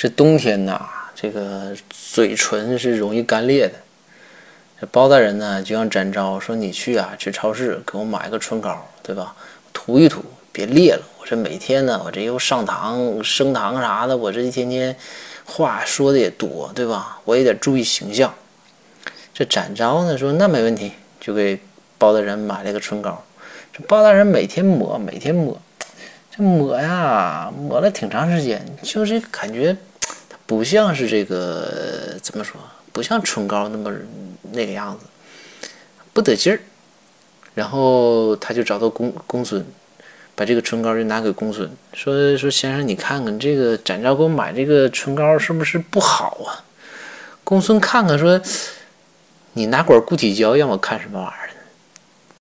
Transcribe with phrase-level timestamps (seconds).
[0.00, 0.80] 这冬天呐，
[1.14, 3.74] 这个嘴唇是容易干裂的。
[4.80, 9.36] 这包大人呢就让展昭说：“你去啊，去超市给我买个唇膏，对吧？
[9.74, 11.02] 涂一涂，别裂了。
[11.18, 14.96] 我这每天呢，我这又上堂、升堂啥的，我这一天天
[15.44, 17.20] 话说的也多，对吧？
[17.26, 18.32] 我也得注意形象。”
[19.34, 21.60] 这展昭呢说：“那没问题，就给
[21.98, 23.22] 包大人买了个唇膏。
[23.70, 25.60] 这包大人每天抹，每天抹，
[26.30, 29.76] 这抹呀，抹了挺长时间，就是感觉
[30.46, 32.60] 不像是这个怎么说，
[32.92, 33.92] 不像唇膏那么。”
[34.52, 35.68] 那个样子
[36.12, 36.58] 不得劲儿，
[37.54, 39.64] 然后他就找到公公孙，
[40.34, 46.66] 把这个唇膏就拿给公孙，说说先生你看看这个展昭给我买这个唇膏是不是不好啊？
[47.44, 48.40] 公孙看看说，
[49.52, 51.49] 你拿管固体胶让我看什么玩意儿